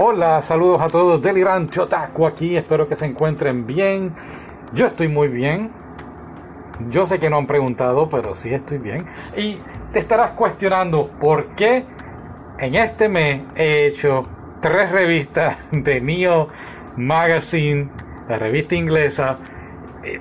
Hola, 0.00 0.40
saludos 0.40 0.80
a 0.80 0.88
todos, 0.88 1.20
Delirante 1.20 1.80
Otaku 1.80 2.26
aquí, 2.26 2.56
espero 2.56 2.88
que 2.88 2.96
se 2.96 3.04
encuentren 3.04 3.66
bien. 3.66 4.14
Yo 4.72 4.86
estoy 4.86 5.08
muy 5.08 5.28
bien. 5.28 5.70
Yo 6.88 7.06
sé 7.06 7.18
que 7.18 7.28
no 7.28 7.36
han 7.36 7.46
preguntado, 7.46 8.08
pero 8.08 8.34
sí 8.34 8.54
estoy 8.54 8.78
bien. 8.78 9.04
Y 9.36 9.58
te 9.92 9.98
estarás 9.98 10.30
cuestionando 10.30 11.08
por 11.20 11.48
qué 11.48 11.84
en 12.58 12.74
este 12.76 13.08
mes 13.08 13.42
he 13.56 13.88
hecho 13.88 14.24
tres 14.62 14.90
revistas 14.90 15.58
de 15.70 16.00
Neo 16.00 16.48
Magazine, 16.96 17.90
la 18.28 18.38
revista 18.38 18.74
inglesa. 18.74 19.36
Eh, 20.02 20.20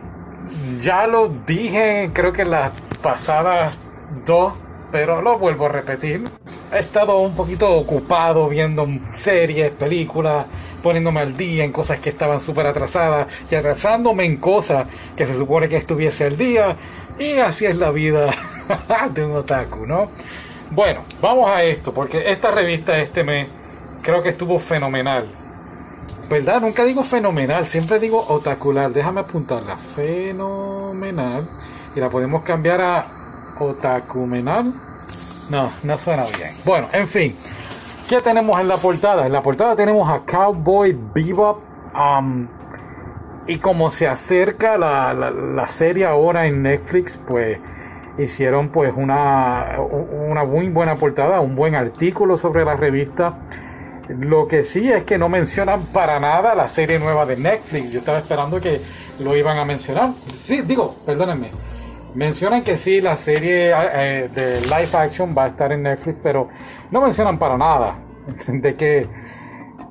ya 0.79 1.07
lo 1.07 1.29
dije, 1.29 2.09
creo 2.13 2.33
que 2.33 2.43
las 2.43 2.71
pasadas 3.01 3.86
dos, 4.25 4.53
pero 4.91 5.21
lo 5.21 5.37
vuelvo 5.37 5.65
a 5.65 5.69
repetir. 5.69 6.23
He 6.71 6.79
estado 6.79 7.19
un 7.19 7.35
poquito 7.35 7.71
ocupado 7.71 8.49
viendo 8.49 8.87
series, 9.13 9.71
películas, 9.71 10.45
poniéndome 10.83 11.21
al 11.21 11.35
día 11.35 11.63
en 11.63 11.71
cosas 11.71 11.99
que 11.99 12.09
estaban 12.09 12.41
súper 12.41 12.67
atrasadas 12.67 13.27
y 13.49 13.55
atrasándome 13.55 14.25
en 14.25 14.37
cosas 14.37 14.87
que 15.15 15.25
se 15.25 15.35
supone 15.35 15.69
que 15.69 15.77
estuviese 15.77 16.25
al 16.25 16.37
día. 16.37 16.75
Y 17.17 17.37
así 17.37 17.65
es 17.65 17.77
la 17.77 17.91
vida 17.91 18.29
de 19.13 19.25
un 19.25 19.35
otaku, 19.35 19.85
¿no? 19.85 20.09
Bueno, 20.71 21.01
vamos 21.21 21.49
a 21.49 21.63
esto, 21.63 21.93
porque 21.93 22.29
esta 22.29 22.51
revista 22.51 22.99
este 22.99 23.23
mes 23.23 23.47
creo 24.01 24.21
que 24.21 24.29
estuvo 24.29 24.59
fenomenal. 24.59 25.27
¿Verdad? 26.29 26.59
Nunca 26.59 26.83
digo 26.83 27.03
fenomenal, 27.03 27.65
siempre 27.67 27.99
digo 27.99 28.23
otacular. 28.27 28.91
Déjame 28.91 29.21
apuntarla. 29.21 29.77
Fenomenal. 29.77 31.47
Y 31.95 32.01
la 32.01 32.09
podemos 32.09 32.43
cambiar 32.43 32.81
a 32.81 33.07
otacumenal. 33.59 34.73
No, 35.49 35.69
no 35.83 35.97
suena 35.97 36.23
bien. 36.37 36.51
Bueno, 36.65 36.87
en 36.91 37.07
fin. 37.07 37.35
¿Qué 38.07 38.21
tenemos 38.21 38.59
en 38.59 38.67
la 38.67 38.77
portada? 38.77 39.25
En 39.25 39.33
la 39.33 39.41
portada 39.41 39.75
tenemos 39.75 40.09
a 40.09 40.19
Cowboy 40.19 40.97
Bebop. 41.13 41.59
Um, 41.93 42.47
y 43.47 43.57
como 43.59 43.91
se 43.91 44.07
acerca 44.07 44.77
la, 44.77 45.13
la, 45.13 45.67
serie 45.67 46.05
ahora 46.05 46.47
en 46.47 46.63
Netflix, 46.63 47.17
pues 47.25 47.57
hicieron 48.17 48.69
pues 48.69 48.93
una, 48.95 49.77
una 49.79 50.43
muy 50.43 50.67
buena 50.67 50.95
portada, 50.95 51.39
un 51.39 51.55
buen 51.55 51.75
artículo 51.75 52.37
sobre 52.37 52.65
la 52.65 52.75
revista. 52.75 53.37
Lo 54.09 54.47
que 54.47 54.63
sí 54.63 54.91
es 54.91 55.03
que 55.03 55.17
no 55.17 55.29
mencionan 55.29 55.81
para 55.87 56.19
nada 56.19 56.55
la 56.55 56.67
serie 56.67 56.99
nueva 56.99 57.25
de 57.25 57.37
Netflix. 57.37 57.91
Yo 57.91 57.99
estaba 57.99 58.19
esperando 58.19 58.59
que 58.59 58.81
lo 59.19 59.35
iban 59.35 59.57
a 59.57 59.65
mencionar. 59.65 60.11
Sí, 60.31 60.61
digo, 60.61 60.95
perdónenme 61.05 61.51
Mencionan 62.17 62.63
que 62.63 62.77
sí, 62.77 62.99
la 62.99 63.15
serie 63.15 63.71
eh, 63.71 64.27
de 64.33 64.61
live 64.61 64.89
action 64.93 65.35
va 65.37 65.43
a 65.43 65.47
estar 65.49 65.71
en 65.71 65.83
Netflix, 65.83 66.17
pero 66.23 66.49
no 66.89 66.99
mencionan 66.99 67.37
para 67.37 67.59
nada 67.59 67.99
de 68.47 68.75
que 68.75 69.07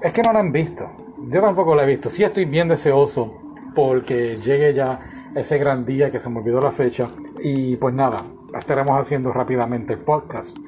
es 0.02 0.12
que 0.12 0.22
no 0.22 0.32
la 0.32 0.40
han 0.40 0.50
visto. 0.50 0.90
Yo 1.28 1.40
tampoco 1.40 1.76
la 1.76 1.84
he 1.84 1.86
visto. 1.86 2.10
Sí 2.10 2.24
estoy 2.24 2.46
bien 2.46 2.66
deseoso 2.66 3.32
porque 3.76 4.38
llegue 4.38 4.74
ya 4.74 4.98
ese 5.36 5.56
gran 5.58 5.84
día 5.86 6.10
que 6.10 6.18
se 6.18 6.28
me 6.28 6.40
olvidó 6.40 6.60
la 6.60 6.72
fecha. 6.72 7.08
Y 7.44 7.76
pues 7.76 7.94
nada, 7.94 8.16
estaremos 8.58 9.00
haciendo 9.00 9.32
rápidamente 9.32 9.92
el 9.92 10.00
podcast. 10.00 10.58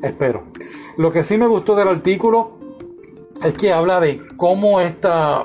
Espero. 0.00 0.44
Lo 0.96 1.10
que 1.10 1.24
sí 1.24 1.36
me 1.36 1.48
gustó 1.48 1.74
del 1.74 1.88
artículo 1.88 2.52
es 3.42 3.54
que 3.54 3.72
habla 3.72 3.98
de 3.98 4.22
cómo 4.36 4.80
esta, 4.80 5.44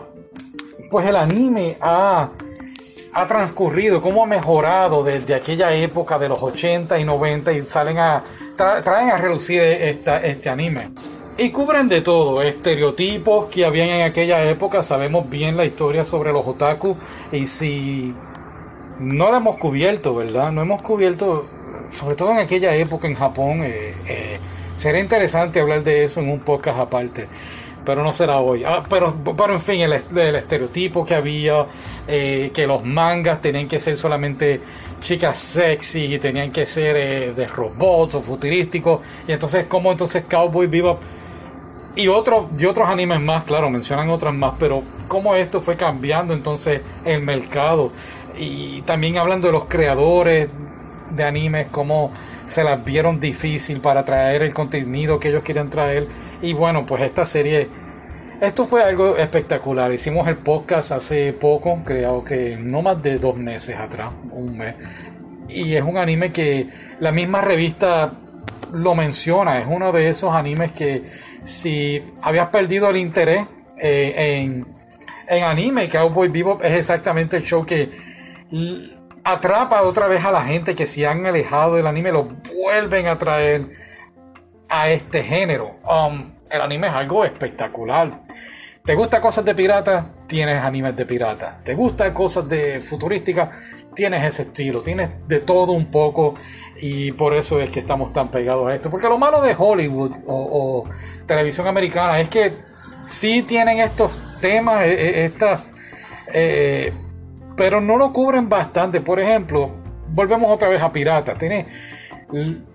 pues 0.92 1.08
el 1.08 1.16
anime 1.16 1.76
ha 1.82 2.30
ha 3.14 3.28
transcurrido, 3.28 4.02
cómo 4.02 4.24
ha 4.24 4.28
mejorado 4.28 5.04
desde 5.04 5.36
aquella 5.36 5.74
época 5.74 6.20
de 6.20 6.30
los 6.30 6.42
80 6.42 7.00
y 7.00 7.06
90 7.06 7.54
y 7.54 7.62
salen 7.64 7.98
a 7.98 8.24
traen 8.56 9.10
a 9.10 9.18
relucir 9.18 9.62
este 9.62 10.50
anime. 10.50 10.90
Y 11.38 11.52
cubren 11.52 11.88
de 11.88 12.02
todo, 12.02 12.42
estereotipos 12.42 13.46
que 13.46 13.66
habían 13.66 13.88
en 13.88 14.02
aquella 14.02 14.44
época, 14.44 14.84
sabemos 14.84 15.30
bien 15.30 15.56
la 15.56 15.64
historia 15.64 16.04
sobre 16.04 16.34
los 16.34 16.46
otaku 16.46 16.98
y 17.32 17.48
si 17.48 18.14
no 19.00 19.32
la 19.32 19.38
hemos 19.38 19.56
cubierto, 19.58 20.16
¿verdad? 20.16 20.52
No 20.52 20.62
hemos 20.62 20.82
cubierto, 20.82 21.48
sobre 21.98 22.16
todo 22.16 22.32
en 22.32 22.40
aquella 22.40 22.76
época 22.76 23.08
en 23.08 23.16
Japón, 23.16 23.64
eh, 23.64 23.94
eh, 24.10 24.40
sería 24.76 25.00
interesante 25.00 25.62
hablar 25.62 25.82
de 25.84 26.04
eso 26.04 26.20
en 26.20 26.30
un 26.30 26.42
podcast 26.42 26.80
aparte 26.80 27.28
pero 27.90 28.04
no 28.04 28.14
será 28.14 28.38
hoy. 28.38 28.64
Ah, 28.64 28.84
pero, 28.88 29.16
pero 29.36 29.56
en 29.56 29.60
fin, 29.60 29.82
el, 29.82 29.94
estereotipo 30.36 31.04
que 31.04 31.16
había, 31.16 31.66
eh, 32.08 32.52
que 32.54 32.68
los 32.68 32.86
mangas 32.86 33.42
tenían 33.42 33.68
que 33.68 33.80
ser 33.80 33.98
solamente 33.98 34.62
chicas 35.00 35.40
sexy 35.40 36.14
y 36.14 36.20
tenían 36.20 36.52
que 36.52 36.68
ser 36.68 36.96
eh, 36.96 37.34
de 37.34 37.48
robots 37.48 38.14
o 38.14 38.22
futurísticos. 38.22 39.02
Y 39.28 39.32
entonces, 39.32 39.66
como 39.66 39.92
entonces 39.92 40.26
Cowboy 40.30 40.68
Bebop 40.68 41.00
y, 41.96 42.08
otros 42.10 42.46
y 42.56 42.68
otros 42.68 42.88
animes 42.88 43.20
más, 43.22 43.44
claro, 43.44 43.72
mencionan 43.72 44.12
otras 44.12 44.36
más, 44.36 44.54
pero 44.60 44.84
cómo 45.08 45.34
esto 45.34 45.60
fue 45.60 45.76
cambiando 45.76 46.36
entonces 46.36 46.82
el 47.06 47.24
mercado. 47.24 47.92
Y 48.38 48.84
también 48.84 49.18
hablando 49.18 49.48
de 49.48 49.54
los 49.54 49.66
creadores 49.66 50.48
de 51.10 51.24
animes, 51.24 51.66
cómo 51.72 52.12
se 52.50 52.64
las 52.64 52.84
vieron 52.84 53.20
difícil 53.20 53.80
para 53.80 54.04
traer 54.04 54.42
el 54.42 54.54
contenido 54.54 55.20
que 55.20 55.30
ellos 55.30 55.44
querían 55.44 55.70
traer. 55.70 56.08
Y 56.42 56.54
bueno, 56.54 56.84
pues 56.84 57.04
esta 57.04 57.24
serie, 57.24 57.70
esto 58.42 58.66
fue 58.66 58.82
algo 58.84 59.18
espectacular. 59.18 59.94
Hicimos 59.94 60.28
el 60.28 60.38
podcast 60.38 60.92
hace 60.92 61.32
poco, 61.34 61.82
creo 61.86 62.24
que 62.24 62.58
no 62.58 62.82
más 62.82 63.02
de 63.04 63.20
dos 63.20 63.38
meses 63.38 63.76
atrás, 63.76 64.12
un 64.32 64.58
mes. 64.58 64.76
Y 65.48 65.76
es 65.76 65.84
un 65.84 65.98
anime 65.98 66.32
que 66.32 66.68
la 67.00 67.12
misma 67.12 67.42
revista 67.42 68.14
lo 68.74 68.96
menciona. 68.96 69.60
Es 69.60 69.68
uno 69.70 69.92
de 69.92 70.10
esos 70.10 70.34
animes 70.34 70.72
que 70.72 71.04
si 71.46 72.04
habías 72.24 72.50
perdido 72.50 72.90
el 72.90 72.98
interés 72.98 73.46
eh, 73.78 74.42
en, 74.42 74.66
en 75.28 75.44
anime, 75.44 75.88
Cowboy 75.88 76.30
Bebop 76.30 76.64
es 76.64 76.74
exactamente 76.74 77.38
el 77.38 77.44
show 77.44 77.64
que 77.64 77.90
atrapa 79.32 79.82
otra 79.84 80.08
vez 80.08 80.24
a 80.26 80.32
la 80.32 80.44
gente 80.44 80.76
que 80.76 80.86
se 80.86 81.08
han 81.08 81.26
alejado 81.26 81.76
del 81.76 81.88
anime, 81.88 82.12
lo 82.12 82.24
vuelven 82.24 83.08
a 83.08 83.18
traer 83.18 83.66
a 84.68 84.90
este 84.90 85.24
género. 85.24 85.76
Um, 85.88 86.32
el 86.50 86.62
anime 86.62 86.88
es 86.88 86.94
algo 86.94 87.26
espectacular. 87.26 88.22
¿Te 88.86 88.96
gusta 88.96 89.22
cosas 89.22 89.46
de 89.46 89.56
pirata? 89.56 90.14
Tienes 90.28 90.62
animes 90.64 90.96
de 90.96 91.06
pirata. 91.06 91.60
¿Te 91.64 91.76
gusta 91.76 92.14
cosas 92.14 92.48
de 92.48 92.80
futurística? 92.80 93.52
Tienes 93.94 94.24
ese 94.24 94.44
estilo. 94.44 94.82
Tienes 94.82 95.28
de 95.28 95.42
todo 95.42 95.74
un 95.74 95.92
poco. 95.92 96.36
Y 96.82 97.12
por 97.12 97.36
eso 97.36 97.60
es 97.60 97.70
que 97.70 97.80
estamos 97.80 98.14
tan 98.14 98.32
pegados 98.32 98.70
a 98.70 98.74
esto. 98.74 98.90
Porque 98.90 99.08
lo 99.08 99.18
malo 99.18 99.42
de 99.42 99.56
Hollywood 99.58 100.12
o, 100.26 100.86
televisión 101.28 101.68
americana 101.68 102.20
es 102.20 102.30
que 102.30 102.54
sí 103.06 103.44
tienen 103.44 103.80
estos 103.80 104.12
temas, 104.40 104.86
e, 104.86 104.94
e, 104.94 105.26
estas 105.26 105.74
eh, 106.34 106.94
pero 107.60 107.82
no 107.82 107.98
lo 107.98 108.14
cubren 108.14 108.48
bastante. 108.48 109.02
Por 109.02 109.20
ejemplo, 109.20 109.70
volvemos 110.14 110.50
otra 110.50 110.70
vez 110.70 110.82
a 110.82 110.94
Piratas. 110.94 111.38
Tiene 111.38 111.68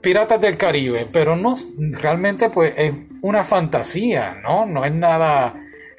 Piratas 0.03 0.39
del 0.39 0.59
Caribe, 0.59 1.09
pero 1.11 1.37
no 1.37 1.57
realmente 2.03 2.51
pues 2.51 2.75
es 2.77 2.93
una 3.23 3.45
fantasía, 3.45 4.37
¿no? 4.43 4.67
No 4.67 4.85
es 4.85 4.93
nada 4.93 5.55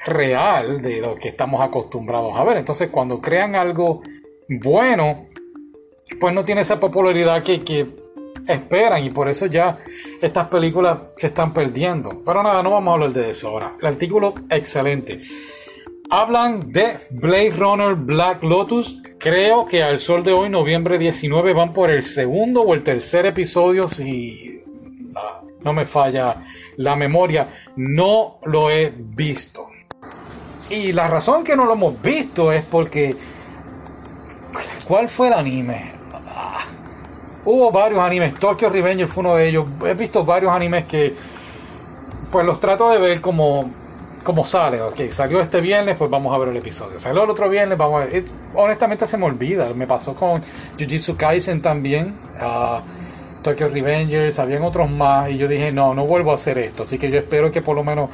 real 0.06 0.84
de 0.84 1.02
lo 1.02 1.16
que 1.16 1.30
estamos 1.30 1.62
acostumbrados 1.62 2.38
a 2.38 2.44
ver. 2.44 2.58
Entonces, 2.58 2.90
cuando 2.90 3.20
crean 3.20 3.56
algo 3.56 4.04
bueno, 4.48 5.30
pues 6.20 6.36
no 6.36 6.46
tiene 6.46 6.62
esa 6.62 6.80
popularidad 6.80 7.42
que, 7.42 7.64
que 7.64 7.88
esperan 8.48 9.04
y 9.04 9.10
por 9.10 9.28
eso 9.28 9.48
ya 9.48 9.80
estas 10.22 10.48
películas 10.48 11.00
se 11.18 11.28
están 11.28 11.56
perdiendo. 11.56 12.22
Pero 12.24 12.44
nada, 12.44 12.62
no 12.62 12.70
vamos 12.70 12.92
a 12.92 12.94
hablar 12.94 13.14
de 13.14 13.32
eso 13.32 13.48
ahora. 13.48 13.76
El 13.80 13.88
artículo 13.88 14.36
excelente. 14.52 15.24
Hablan 16.10 16.72
de 16.72 17.00
Blade 17.10 17.52
Runner 17.52 17.96
Black 17.96 18.44
Lotus. 18.44 19.02
Creo 19.18 19.66
que 19.66 19.82
al 19.82 19.98
sol 19.98 20.24
de 20.24 20.34
hoy, 20.34 20.50
noviembre 20.50 21.00
19, 21.00 21.54
van 21.54 21.74
por 21.74 21.90
el 21.90 22.04
segundo 22.04 22.62
o 22.62 22.74
el 22.76 22.84
tercer 22.84 23.26
episodio, 23.26 23.88
si 23.88 24.64
no 25.62 25.74
me 25.74 25.86
falla 25.86 26.36
la 26.78 26.96
memoria. 26.96 27.50
No 27.78 28.38
lo 28.44 28.70
he 28.70 28.94
visto. 28.96 29.70
Y 30.70 30.92
la 30.92 31.08
razón 31.08 31.44
que 31.44 31.56
no 31.56 31.66
lo 31.66 31.74
hemos 31.74 32.02
visto 32.02 32.52
es 32.52 32.64
porque... 32.64 33.16
¿Cuál 34.88 35.08
fue 35.08 35.28
el 35.28 35.34
anime? 35.34 35.92
Ah, 36.28 36.62
hubo 37.46 37.72
varios 37.72 38.00
animes. 38.02 38.36
Tokyo 38.36 38.70
Revenger 38.70 39.08
fue 39.08 39.22
uno 39.22 39.36
de 39.36 39.50
ellos. 39.50 39.66
He 39.84 39.96
visto 39.96 40.24
varios 40.24 40.52
animes 40.52 40.86
que... 40.86 41.16
Pues 42.32 42.46
los 42.46 42.60
trato 42.60 42.92
de 42.92 43.00
ver 43.00 43.22
como 43.22 43.72
como 44.26 44.44
sale, 44.44 44.82
ok, 44.82 45.02
salió 45.12 45.40
este 45.40 45.62
viernes, 45.62 45.96
pues 45.98 46.10
vamos 46.10 46.34
a 46.34 46.40
ver 46.40 46.50
el 46.50 46.58
episodio. 46.58 47.00
Salió 47.00 47.24
el 47.24 47.30
otro 47.30 47.48
viernes, 47.48 47.78
vamos 47.78 48.02
a 48.02 48.06
ver. 48.06 48.24
honestamente 48.56 49.06
se 49.06 49.18
me 49.18 49.26
olvida, 49.26 49.72
me 49.76 49.86
pasó 49.86 50.16
con 50.16 50.42
Jujutsu 50.80 51.16
Kaisen 51.16 51.62
también, 51.62 52.16
uh, 52.42 52.82
Tokyo 53.44 53.70
Revengers, 53.70 54.40
habían 54.40 54.64
otros 54.64 54.90
más, 54.90 55.30
y 55.30 55.38
yo 55.38 55.48
dije, 55.48 55.72
no, 55.72 55.94
no 55.94 56.08
vuelvo 56.08 56.32
a 56.32 56.36
hacer 56.36 56.58
esto. 56.58 56.84
Así 56.84 56.98
que 56.98 57.12
yo 57.12 57.20
espero 57.20 57.52
que 57.52 57.62
por 57.62 57.76
lo 57.76 57.84
menos 57.84 58.10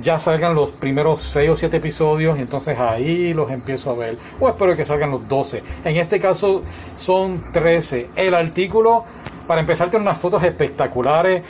ya 0.00 0.18
salgan 0.18 0.54
los 0.54 0.70
primeros 0.70 1.20
6 1.20 1.50
o 1.50 1.56
7 1.56 1.76
episodios 1.76 2.38
y 2.38 2.40
entonces 2.40 2.78
ahí 2.78 3.34
los 3.34 3.50
empiezo 3.50 3.90
a 3.90 3.94
ver. 3.94 4.16
O 4.40 4.48
espero 4.48 4.74
que 4.74 4.86
salgan 4.86 5.10
los 5.10 5.28
12. 5.28 5.62
En 5.84 5.96
este 5.98 6.18
caso 6.18 6.62
son 6.96 7.44
13. 7.52 8.08
El 8.16 8.34
artículo 8.34 9.04
para 9.46 9.60
empezar 9.60 9.90
tiene 9.90 10.06
unas 10.06 10.18
fotos 10.18 10.42
espectaculares. 10.44 11.42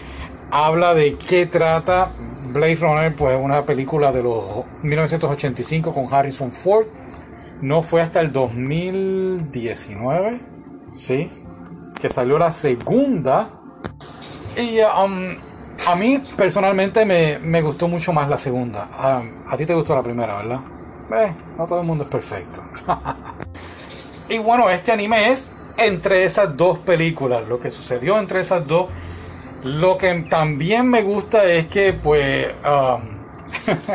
Habla 0.51 0.93
de 0.93 1.15
qué 1.15 1.47
trata 1.47 2.11
Blade 2.53 2.77
Runner, 2.77 3.13
pues 3.15 3.39
una 3.41 3.65
película 3.65 4.13
de 4.13 4.23
los 4.23 4.45
1985 4.83 5.95
con 5.95 6.13
Harrison 6.13 6.53
Ford. 6.53 6.87
No 7.61 7.83
fue 7.83 8.03
hasta 8.03 8.21
el 8.21 8.33
2019, 8.33 10.41
sí, 10.93 11.31
que 12.01 12.11
salió 12.11 12.39
la 12.39 12.53
segunda. 12.53 13.51
Y 14.57 14.79
um, 14.81 15.35
a 15.87 15.95
mí 15.97 16.23
personalmente 16.37 17.05
me, 17.05 17.63
gustó 17.63 17.89
mucho 17.89 18.13
más 18.13 18.29
la 18.29 18.39
segunda. 18.39 18.89
Ah, 18.93 19.23
a 19.49 19.57
ti 19.57 19.67
te 19.67 19.75
gustó 19.75 19.95
la 19.95 20.03
primera, 20.03 20.37
¿verdad? 20.37 20.61
Eh, 21.15 21.33
no 21.59 21.67
todo 21.67 21.81
el 21.81 21.87
mundo 21.87 22.05
es 22.05 22.11
perfecto. 22.11 22.63
y 24.29 24.39
bueno, 24.39 24.71
este 24.71 24.93
anime 24.93 25.31
es 25.31 25.49
entre 25.77 26.25
esas 26.25 26.57
dos 26.57 26.79
películas. 26.79 27.47
Lo 27.49 27.61
que 27.61 27.71
sucedió 27.71 28.19
entre 28.19 28.41
esas 28.41 28.67
dos. 28.67 28.89
Lo 29.65 29.97
que 29.97 30.13
también 30.29 30.89
me 30.89 31.03
gusta 31.03 31.45
es 31.45 31.67
que, 31.67 31.93
pues, 31.93 32.49
um, 32.65 33.01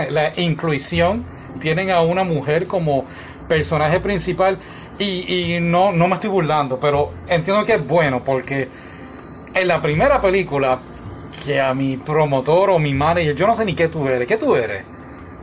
la 0.11 0.31
inclusión 0.37 1.25
tienen 1.59 1.91
a 1.91 2.01
una 2.01 2.23
mujer 2.23 2.67
como 2.67 3.05
personaje 3.47 3.99
principal. 3.99 4.57
Y, 4.99 5.55
y 5.55 5.59
no, 5.59 5.91
no 5.91 6.07
me 6.07 6.15
estoy 6.15 6.29
burlando, 6.29 6.79
pero 6.79 7.11
entiendo 7.27 7.63
que 7.65 7.75
es 7.75 7.85
bueno 7.85 8.23
porque 8.23 8.67
en 9.53 9.67
la 9.67 9.79
primera 9.79 10.19
película 10.19 10.79
que 11.45 11.61
a 11.61 11.73
mi 11.73 11.97
promotor 11.97 12.71
o 12.71 12.79
mi 12.79 12.93
manager, 12.93 13.35
yo 13.35 13.47
no 13.47 13.55
sé 13.55 13.63
ni 13.65 13.73
qué 13.75 13.87
tú 13.87 14.07
eres. 14.07 14.27
¿Qué 14.27 14.37
tú 14.37 14.55
eres? 14.55 14.83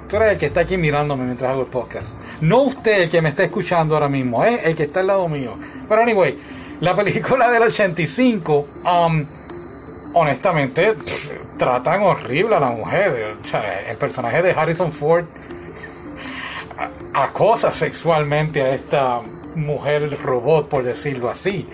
Tú 0.08 0.16
eres 0.16 0.32
el 0.32 0.38
que 0.38 0.46
está 0.46 0.60
aquí 0.60 0.76
mirándome 0.76 1.24
mientras 1.24 1.50
hago 1.50 1.62
el 1.62 1.68
podcast. 1.68 2.14
No 2.40 2.62
usted 2.62 3.02
el 3.02 3.10
que 3.10 3.22
me 3.22 3.30
está 3.30 3.44
escuchando 3.44 3.94
ahora 3.94 4.08
mismo, 4.08 4.44
¿eh? 4.44 4.60
el 4.64 4.74
que 4.74 4.84
está 4.84 5.00
al 5.00 5.06
lado 5.06 5.28
mío. 5.28 5.56
Pero 5.88 6.02
anyway, 6.02 6.38
la 6.80 6.94
película 6.96 7.50
del 7.50 7.62
85, 7.62 8.66
um, 8.84 9.24
honestamente, 10.14 10.94
tratan 11.58 12.02
horrible 12.02 12.56
a 12.56 12.60
la 12.60 12.70
mujer. 12.70 13.36
el 13.88 13.96
personaje 13.96 14.42
de 14.42 14.52
Harrison 14.52 14.90
Ford 14.90 15.24
acosa 17.12 17.70
sexualmente 17.70 18.62
a 18.62 18.74
esta 18.74 19.20
mujer 19.54 20.16
robot, 20.22 20.68
por 20.68 20.84
decirlo 20.84 21.30
así. 21.30 21.68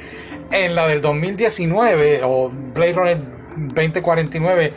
En 0.50 0.74
la 0.74 0.88
del 0.88 1.00
2019, 1.00 2.22
o 2.24 2.50
Blade 2.50 2.92
Runner 2.92 3.18
2049. 3.56 4.74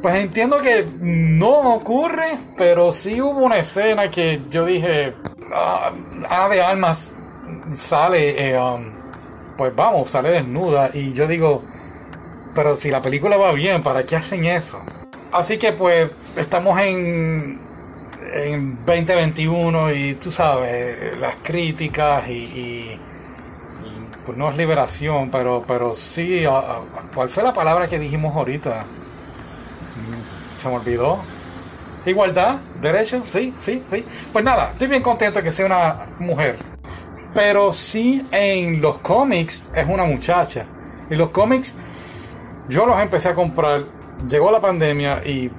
pues 0.00 0.14
entiendo 0.16 0.60
que 0.60 0.86
no 1.00 1.74
ocurre, 1.74 2.38
pero 2.56 2.92
sí 2.92 3.20
hubo 3.20 3.40
una 3.40 3.58
escena 3.58 4.10
que 4.10 4.40
yo 4.50 4.64
dije, 4.64 5.14
ah, 5.54 6.48
de 6.50 6.62
Almas 6.62 7.10
sale, 7.70 8.50
eh, 8.50 8.58
pues 9.56 9.74
vamos, 9.74 10.10
sale 10.10 10.30
desnuda 10.30 10.90
y 10.92 11.12
yo 11.12 11.26
digo, 11.26 11.62
pero 12.54 12.76
si 12.76 12.90
la 12.90 13.02
película 13.02 13.36
va 13.36 13.52
bien, 13.52 13.82
¿para 13.82 14.04
qué 14.04 14.16
hacen 14.16 14.44
eso? 14.44 14.80
Así 15.32 15.58
que 15.58 15.72
pues 15.72 16.10
estamos 16.36 16.78
en, 16.78 17.58
en 18.34 18.76
2021 18.84 19.92
y 19.92 20.14
tú 20.14 20.30
sabes, 20.30 21.18
las 21.18 21.36
críticas 21.42 22.28
y 22.28 22.98
pues 24.24 24.38
no 24.38 24.50
es 24.50 24.56
liberación, 24.56 25.30
pero, 25.30 25.64
pero 25.66 25.94
sí, 25.94 26.44
¿cuál 27.14 27.28
fue 27.28 27.42
la 27.42 27.52
palabra 27.52 27.88
que 27.88 27.98
dijimos 27.98 28.34
ahorita? 28.36 28.84
Mm, 29.96 30.60
se 30.60 30.68
me 30.68 30.76
olvidó. 30.76 31.18
Igualdad, 32.06 32.56
derecho, 32.80 33.22
sí, 33.24 33.54
sí, 33.60 33.82
sí. 33.90 34.04
Pues 34.32 34.44
nada, 34.44 34.70
estoy 34.72 34.88
bien 34.88 35.02
contento 35.02 35.38
de 35.38 35.44
que 35.44 35.52
sea 35.52 35.66
una 35.66 35.96
mujer. 36.18 36.56
Pero 37.34 37.72
sí 37.72 38.26
en 38.30 38.80
los 38.80 38.98
cómics 38.98 39.66
es 39.74 39.86
una 39.88 40.04
muchacha. 40.04 40.64
Y 41.10 41.14
los 41.14 41.30
cómics 41.30 41.74
yo 42.68 42.86
los 42.86 43.00
empecé 43.00 43.30
a 43.30 43.34
comprar. 43.34 43.84
Llegó 44.28 44.50
la 44.50 44.60
pandemia 44.60 45.22
y 45.26 45.50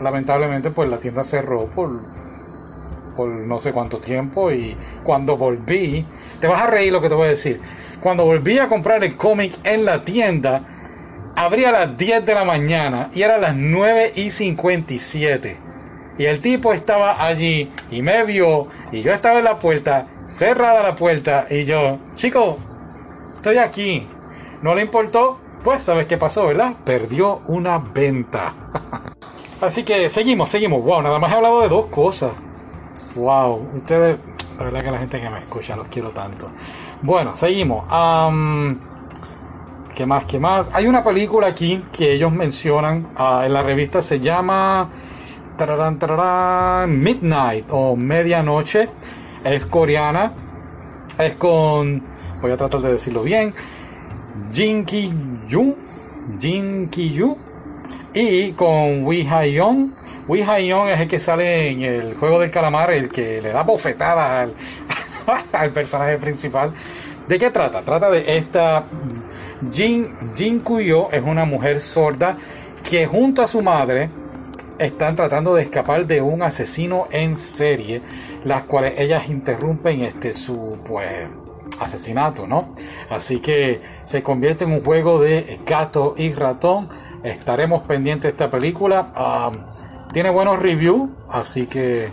lamentablemente 0.00 0.70
pues 0.70 0.88
la 0.88 0.98
tienda 0.98 1.24
cerró 1.24 1.66
por 1.66 2.00
por 3.14 3.28
no 3.28 3.60
sé 3.60 3.72
cuánto 3.72 3.98
tiempo 3.98 4.50
y 4.50 4.76
cuando 5.04 5.36
volví, 5.36 6.04
te 6.40 6.46
vas 6.46 6.62
a 6.62 6.66
reír 6.66 6.92
lo 6.92 7.00
que 7.00 7.08
te 7.08 7.14
voy 7.14 7.26
a 7.28 7.30
decir, 7.30 7.60
cuando 8.00 8.24
volví 8.24 8.58
a 8.58 8.68
comprar 8.68 9.02
el 9.04 9.16
cómic 9.16 9.54
en 9.64 9.84
la 9.84 10.04
tienda, 10.04 10.62
abría 11.36 11.70
a 11.70 11.72
las 11.72 11.96
10 11.96 12.26
de 12.26 12.34
la 12.34 12.44
mañana 12.44 13.10
y 13.14 13.22
era 13.22 13.38
las 13.38 13.54
9 13.56 14.12
y 14.16 14.30
57. 14.30 15.63
Y 16.18 16.26
el 16.26 16.40
tipo 16.40 16.72
estaba 16.72 17.24
allí 17.24 17.70
y 17.90 18.02
me 18.02 18.24
vio 18.24 18.68
y 18.92 19.02
yo 19.02 19.12
estaba 19.12 19.38
en 19.38 19.44
la 19.44 19.58
puerta, 19.58 20.06
cerrada 20.28 20.82
la 20.82 20.94
puerta 20.94 21.46
y 21.50 21.64
yo, 21.64 21.98
chico, 22.14 22.56
estoy 23.36 23.58
aquí. 23.58 24.06
¿No 24.62 24.74
le 24.74 24.82
importó? 24.82 25.38
Pues 25.64 25.82
sabes 25.82 26.06
qué 26.06 26.16
pasó, 26.16 26.46
¿verdad? 26.46 26.74
Perdió 26.84 27.42
una 27.48 27.78
venta. 27.78 28.54
Así 29.60 29.82
que 29.82 30.08
seguimos, 30.08 30.48
seguimos. 30.48 30.82
Wow, 30.84 31.02
nada 31.02 31.18
más 31.18 31.32
he 31.32 31.36
hablado 31.36 31.62
de 31.62 31.68
dos 31.68 31.86
cosas. 31.86 32.32
Wow, 33.14 33.70
ustedes, 33.74 34.16
la 34.58 34.64
verdad 34.64 34.82
que 34.82 34.90
la 34.90 34.98
gente 34.98 35.20
que 35.20 35.30
me 35.30 35.38
escucha 35.38 35.76
los 35.76 35.88
quiero 35.88 36.10
tanto. 36.10 36.50
Bueno, 37.02 37.34
seguimos. 37.34 37.84
¿Qué 39.94 40.06
más? 40.06 40.24
¿Qué 40.24 40.38
más? 40.38 40.66
Hay 40.72 40.86
una 40.86 41.04
película 41.04 41.46
aquí 41.46 41.84
que 41.92 42.12
ellos 42.12 42.32
mencionan 42.32 43.06
ah, 43.16 43.42
en 43.46 43.52
la 43.52 43.62
revista, 43.62 44.02
se 44.02 44.20
llama 44.20 44.88
Midnight 46.86 47.66
o 47.70 47.96
Medianoche. 47.96 48.88
Es 49.44 49.66
coreana. 49.66 50.32
Es 51.18 51.34
con, 51.34 52.02
voy 52.40 52.50
a 52.50 52.56
tratar 52.56 52.80
de 52.80 52.92
decirlo 52.92 53.22
bien, 53.22 53.54
Jin 54.52 54.84
Ki-yu. 54.84 55.76
Jin 56.38 56.88
Ki-yu. 56.88 57.36
Y 58.14 58.52
con 58.52 59.04
Wi 59.04 59.26
Ha-young 59.26 59.90
Wee 60.26 60.42
Ha 60.42 60.58
es 60.58 61.00
el 61.00 61.08
que 61.08 61.20
sale 61.20 61.68
en 61.68 61.82
el 61.82 62.14
juego 62.14 62.40
del 62.40 62.50
calamar, 62.50 62.90
el 62.92 63.10
que 63.10 63.42
le 63.42 63.52
da 63.52 63.62
bofetadas 63.62 64.48
al, 65.52 65.70
personaje 65.70 66.16
principal. 66.16 66.72
¿De 67.28 67.38
qué 67.38 67.50
trata? 67.50 67.82
Trata 67.82 68.10
de 68.10 68.36
esta. 68.36 68.84
Jin, 69.70 70.08
Jin 70.34 70.60
Kuyo 70.60 71.10
es 71.12 71.22
una 71.22 71.44
mujer 71.44 71.80
sorda 71.80 72.36
que 72.88 73.06
junto 73.06 73.42
a 73.42 73.48
su 73.48 73.62
madre 73.62 74.08
están 74.78 75.16
tratando 75.16 75.54
de 75.54 75.62
escapar 75.62 76.06
de 76.06 76.20
un 76.20 76.42
asesino 76.42 77.06
en 77.10 77.36
serie, 77.36 78.02
las 78.44 78.64
cuales 78.64 78.94
ellas 78.98 79.28
interrumpen 79.28 80.02
este 80.02 80.32
su 80.32 80.78
pues 80.86 81.28
asesinato, 81.80 82.46
¿no? 82.46 82.74
Así 83.10 83.40
que 83.40 83.80
se 84.04 84.22
convierte 84.22 84.64
en 84.64 84.72
un 84.72 84.84
juego 84.84 85.20
de 85.20 85.60
gato 85.66 86.14
y 86.16 86.32
ratón. 86.32 86.88
Estaremos 87.22 87.82
pendientes 87.84 88.24
de 88.24 88.28
esta 88.30 88.50
película. 88.50 89.12
Ah, 89.14 89.50
tiene 90.12 90.30
buenos 90.30 90.58
reviews, 90.58 91.10
así 91.28 91.66
que... 91.66 92.10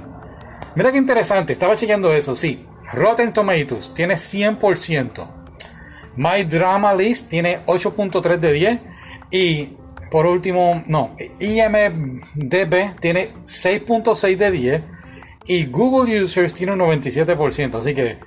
Mira 0.76 0.92
qué 0.92 0.98
interesante, 0.98 1.54
estaba 1.54 1.76
chequeando 1.76 2.14
eso, 2.14 2.36
sí. 2.36 2.66
Rotten 2.94 3.34
Tomatoes 3.34 3.94
tiene 3.94 4.16
100%. 4.16 5.28
My 6.16 6.44
Drama 6.44 6.94
List 6.94 7.30
tiene 7.30 7.66
8.3 7.66 8.38
de 8.38 8.54
10. 8.54 8.80
Y 9.32 9.70
por 10.12 10.26
último, 10.26 10.84
no, 10.88 11.16
IMDB 11.40 13.00
tiene 13.00 13.30
6.6 13.46 14.36
de 14.36 14.52
10. 14.52 14.84
Y 15.46 15.66
Google 15.66 16.22
Users 16.22 16.54
tiene 16.54 16.74
un 16.74 16.80
97%. 16.80 17.76
Así 17.76 17.96
que 17.96 18.20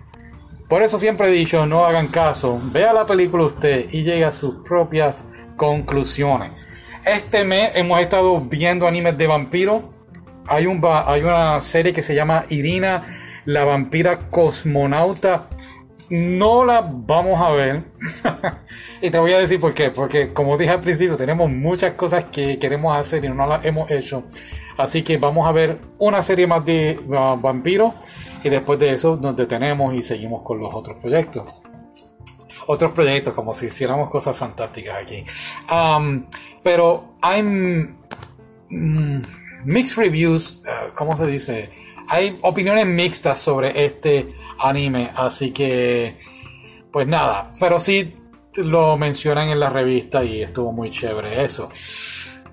por 0.69 0.83
eso 0.83 0.99
siempre 0.99 1.29
he 1.29 1.31
dicho, 1.31 1.67
no 1.67 1.85
hagan 1.85 2.09
caso. 2.09 2.59
Vea 2.73 2.93
la 2.95 3.05
película 3.05 3.45
usted 3.45 3.87
y 3.93 4.03
llegue 4.03 4.25
a 4.25 4.33
sus 4.33 4.57
propias 4.65 5.25
conclusiones. 5.57 6.53
Este 7.05 7.45
mes 7.45 7.73
hemos 7.75 8.01
estado 8.01 8.41
viendo 8.41 8.87
animes 8.89 9.19
de 9.19 9.27
vampiros. 9.27 9.83
Hay, 10.47 10.67
hay 10.67 11.23
una 11.23 11.61
serie 11.61 11.93
que 11.93 12.03
se 12.03 12.15
llama 12.15 12.47
Irina, 12.49 13.05
la 13.45 13.65
vampira 13.65 14.31
cosmonauta. 14.31 15.49
No 16.09 16.65
la 16.65 16.81
vamos 16.81 17.41
a 17.41 17.51
ver. 17.51 17.85
Y 19.03 19.11
te 19.11 19.19
voy 19.19 19.33
a 19.33 19.39
decir 19.39 19.61
por 19.61 19.75
qué. 19.75 19.91
Porque 19.91 20.33
como 20.33 20.57
dije 20.59 20.73
al 20.73 20.81
principio, 20.81 21.17
tenemos 21.17 21.51
muchas 21.51 21.95
cosas 21.95 22.25
que 22.25 22.59
queremos 22.59 22.97
hacer 22.97 23.25
y 23.25 23.29
no 23.29 23.47
las 23.47 23.65
hemos 23.65 23.91
hecho. 23.91 24.25
Así 24.77 25.03
que 25.03 25.19
vamos 25.19 25.47
a 25.47 25.53
ver 25.53 25.79
una 25.99 26.23
serie 26.23 26.47
más 26.47 26.65
de 26.65 27.01
uh, 27.07 27.41
vampiros. 27.41 27.95
Y 28.43 28.51
después 28.51 28.79
de 28.79 28.93
eso 28.93 29.17
nos 29.17 29.35
detenemos 29.37 29.95
y 29.95 30.03
seguimos 30.03 30.43
con 30.43 30.59
los 30.59 30.75
otros 30.75 30.99
proyectos 30.99 31.63
otros 32.67 32.93
proyectos, 32.93 33.35
como 33.35 33.55
si 33.55 33.67
hiciéramos 33.67 34.11
cosas 34.11 34.37
fantásticas 34.37 34.97
aquí. 35.03 35.25
Pero 36.63 37.17
hay 37.21 37.43
mm, 37.43 39.23
mixed 39.65 39.97
reviews, 39.97 40.63
uh, 40.65 40.95
¿cómo 40.95 41.17
se 41.17 41.27
dice? 41.27 41.71
Hay 42.09 42.39
opiniones 42.43 42.87
mixtas 42.87 43.39
sobre 43.39 43.85
este 43.85 44.33
anime, 44.59 45.11
así 45.17 45.53
que, 45.53 46.17
pues 46.95 47.09
nada, 47.09 47.51
pero 47.59 47.81
sí 47.81 48.15
lo 48.55 48.97
mencionan 48.97 49.49
en 49.49 49.59
la 49.59 49.69
revista 49.69 50.23
y 50.23 50.43
estuvo 50.43 50.71
muy 50.71 50.91
chévere 50.91 51.43
eso. 51.43 51.69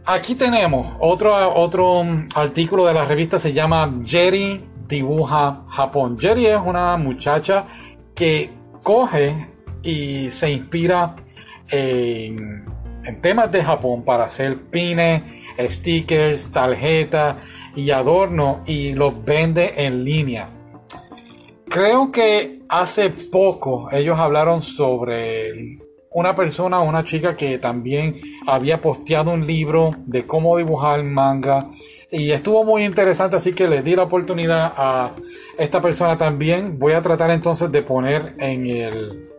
Aquí 0.04 0.34
tenemos 0.34 0.98
otro, 1.00 1.54
otro 1.54 2.04
artículo 2.34 2.88
de 2.88 2.96
la 2.96 3.06
revista, 3.06 3.38
se 3.38 3.54
llama 3.54 3.92
Jerry 4.04 4.60
Dibuja 4.88 5.62
Japón. 5.70 6.18
Jerry 6.20 6.48
es 6.48 6.60
una 6.60 6.98
muchacha 6.98 7.68
que 8.16 8.50
coge 8.82 9.36
y 9.84 10.32
se 10.32 10.50
inspira 10.50 11.16
en, 11.70 12.66
en 13.06 13.22
temas 13.22 13.52
de 13.52 13.64
Japón 13.64 14.04
para 14.04 14.24
hacer 14.24 14.60
pines, 14.72 15.22
stickers, 15.70 16.52
tarjetas 16.52 17.36
y 17.76 17.92
adornos 17.92 18.68
y 18.68 18.94
los 18.94 19.24
vende 19.24 19.86
en 19.86 20.04
línea. 20.04 20.50
Creo 21.72 22.12
que 22.12 22.60
hace 22.68 23.10
poco 23.10 23.88
ellos 23.94 24.20
hablaron 24.20 24.62
sobre 24.62 25.80
una 26.12 26.36
persona, 26.36 26.82
una 26.82 27.02
chica 27.06 27.38
que 27.38 27.60
también 27.60 28.18
había 28.46 28.82
posteado 28.82 29.32
un 29.32 29.48
libro 29.48 29.92
de 30.06 30.26
cómo 30.26 30.58
dibujar 30.58 31.02
manga 31.06 31.70
y 32.12 32.32
estuvo 32.32 32.66
muy 32.66 32.84
interesante, 32.84 33.38
así 33.38 33.54
que 33.54 33.70
le 33.70 33.84
di 33.84 33.96
la 33.96 34.04
oportunidad 34.04 34.74
a 34.76 35.12
esta 35.58 35.82
persona 35.82 36.18
también. 36.18 36.78
Voy 36.78 36.92
a 36.92 37.02
tratar 37.02 37.32
entonces 37.32 37.72
de 37.72 37.82
poner 37.84 38.34
en 38.38 38.66
el 38.66 39.30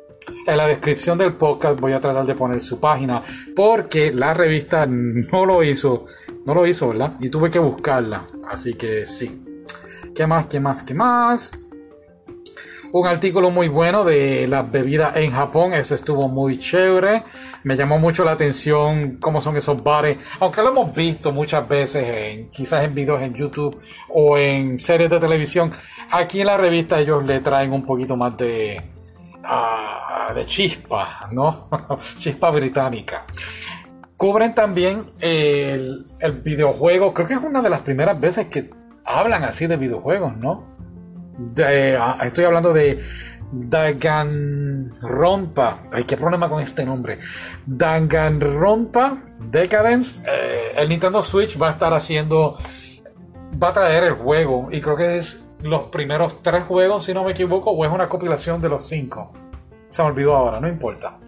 en 0.47 0.57
la 0.57 0.67
descripción 0.67 1.19
del 1.19 1.35
podcast 1.35 1.79
voy 1.79 1.93
a 1.93 2.01
tratar 2.01 2.25
de 2.25 2.35
poner 2.35 2.63
su 2.63 2.81
página 2.81 3.23
porque 3.55 4.11
la 4.11 4.33
revista 4.33 4.87
no 4.87 5.45
lo 5.45 5.63
hizo, 5.63 6.07
no 6.47 6.55
lo 6.55 6.67
hizo, 6.67 6.89
¿verdad? 6.89 7.15
Y 7.21 7.29
tuve 7.29 7.51
que 7.51 7.59
buscarla, 7.59 8.25
así 8.49 8.73
que 8.73 9.05
sí. 9.05 9.45
¿Qué 10.15 10.27
más? 10.27 10.47
¿Qué 10.47 10.61
más? 10.61 10.83
¿Qué 10.83 10.95
más? 10.95 11.53
Un 12.93 13.07
artículo 13.07 13.51
muy 13.51 13.69
bueno 13.69 14.05
de 14.05 14.47
las 14.47 14.71
bebidas 14.71 15.17
en 15.17 15.33
Japón, 15.33 15.73
eso 15.73 15.95
estuvo 15.95 16.29
muy 16.29 16.59
chévere, 16.59 17.25
me 17.65 17.75
llamó 17.75 17.99
mucho 17.99 18.23
la 18.23 18.33
atención 18.33 19.17
cómo 19.19 19.41
son 19.41 19.57
esos 19.57 19.83
bares, 19.83 20.23
aunque 20.41 20.63
lo 20.63 20.69
hemos 20.69 20.95
visto 20.95 21.33
muchas 21.33 21.67
veces 21.67 22.07
en, 22.07 22.51
quizás 22.51 22.85
en 22.85 22.95
videos 22.95 23.23
en 23.23 23.35
YouTube 23.35 23.81
o 24.11 24.37
en 24.37 24.79
series 24.79 25.09
de 25.09 25.19
televisión, 25.19 25.73
aquí 26.11 26.43
en 26.43 26.49
la 26.49 26.59
revista 26.59 27.01
ellos 27.01 27.25
le 27.25 27.41
traen 27.41 27.73
un 27.73 27.87
poquito 27.87 28.15
más 28.15 28.37
de, 28.37 28.83
uh, 29.43 30.35
de 30.35 30.45
chispa, 30.45 31.31
¿no? 31.33 31.69
chispa 32.17 32.51
británica. 32.51 33.25
Cubren 34.19 34.55
también 34.55 35.07
el, 35.19 36.05
el 36.21 36.33
videojuego, 36.33 37.15
creo 37.15 37.27
que 37.27 37.35
es 37.35 37.41
una 37.41 37.63
de 37.63 37.71
las 37.71 37.81
primeras 37.81 38.21
veces 38.21 38.47
que 38.47 38.71
hablan 39.05 39.45
así 39.45 39.67
de 39.67 39.79
videojuegos, 39.79 40.37
¿no? 40.37 40.82
Ah, 41.99 42.19
estoy 42.23 42.45
hablando 42.45 42.73
de 42.73 43.03
Danganronpa. 43.53 44.99
Ay, 45.93 46.05
qué 46.05 46.17
problema 46.17 46.49
con 46.49 46.63
este 46.63 46.85
nombre. 46.85 47.19
Danganronpa 47.67 49.19
Decadence. 49.51 50.23
Eh, 50.27 50.73
el 50.77 50.89
Nintendo 50.89 51.23
Switch 51.23 51.61
va 51.61 51.69
a 51.69 51.73
estar 51.73 51.93
haciendo. 51.93 52.57
Va 53.63 53.69
a 53.69 53.73
traer 53.73 54.05
el 54.05 54.15
juego. 54.15 54.69
Y 54.71 54.81
creo 54.81 54.97
que 54.97 55.19
es 55.19 55.51
los 55.63 55.83
primeros 55.85 56.43
tres 56.43 56.65
juegos, 56.65 57.05
si 57.05 57.15
no 57.15 57.25
me 57.25 57.33
equivoco, 57.33 57.71
o 57.71 57.85
es 57.85 57.93
una 57.93 58.09
compilación 58.09 58.61
de 58.61 58.69
los 58.69 58.87
cinco. 58.89 59.33
Se 59.89 60.03
me 60.03 60.09
olvidó 60.09 60.35
ahora, 60.35 60.61
no 60.61 60.69
importa. 60.69 61.19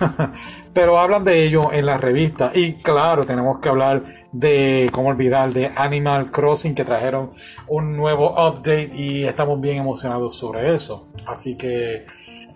Pero 0.72 0.98
hablan 0.98 1.24
de 1.24 1.44
ello 1.44 1.72
en 1.72 1.86
la 1.86 1.98
revista. 1.98 2.50
Y 2.54 2.74
claro, 2.74 3.24
tenemos 3.24 3.60
que 3.60 3.68
hablar 3.68 4.04
de, 4.32 4.88
cómo 4.92 5.08
olvidar, 5.08 5.52
de 5.52 5.70
Animal 5.76 6.30
Crossing 6.30 6.74
que 6.74 6.84
trajeron 6.84 7.30
un 7.68 7.96
nuevo 7.96 8.32
update 8.32 8.90
y 8.94 9.24
estamos 9.24 9.60
bien 9.60 9.78
emocionados 9.78 10.36
sobre 10.36 10.74
eso. 10.74 11.08
Así 11.26 11.56
que, 11.56 12.06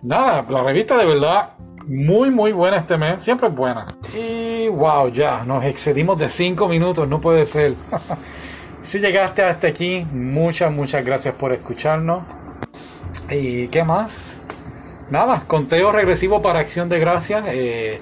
nada, 0.01 0.45
la 0.49 0.63
revista 0.63 0.97
de 0.97 1.05
verdad 1.05 1.53
muy 1.87 2.29
muy 2.31 2.51
buena 2.51 2.77
este 2.77 2.97
mes, 2.97 3.23
siempre 3.23 3.47
es 3.47 3.55
buena. 3.55 3.87
Y 4.13 4.67
wow, 4.67 5.09
ya, 5.09 5.43
nos 5.45 5.63
excedimos 5.63 6.17
de 6.17 6.29
5 6.29 6.67
minutos, 6.67 7.07
no 7.07 7.21
puede 7.21 7.45
ser. 7.45 7.75
si 8.83 8.99
llegaste 8.99 9.43
hasta 9.43 9.67
aquí, 9.67 10.05
muchas, 10.11 10.71
muchas 10.71 11.05
gracias 11.05 11.33
por 11.35 11.53
escucharnos. 11.53 12.23
¿Y 13.29 13.67
qué 13.69 13.83
más? 13.83 14.37
Nada, 15.09 15.43
conteo 15.47 15.91
regresivo 15.91 16.41
para 16.41 16.59
Acción 16.59 16.89
de 16.89 16.99
Gracias. 16.99 17.43
Eh, 17.47 17.99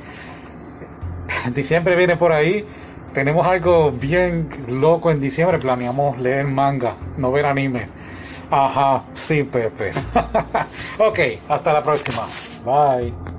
diciembre 1.53 1.95
viene 1.95 2.17
por 2.17 2.31
ahí. 2.31 2.65
Tenemos 3.13 3.47
algo 3.47 3.91
bien 3.91 4.49
loco 4.69 5.09
en 5.11 5.19
diciembre. 5.19 5.57
Planeamos 5.59 6.19
leer 6.19 6.45
manga, 6.45 6.95
no 7.17 7.31
ver 7.31 7.45
anime. 7.45 7.87
Ajá, 8.51 9.03
sí, 9.13 9.43
Pepe. 9.43 9.91
ok, 10.99 11.19
hasta 11.49 11.73
la 11.73 11.83
próxima. 11.83 12.27
Bye. 12.65 13.34